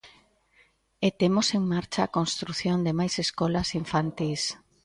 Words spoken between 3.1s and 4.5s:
escolas infantís.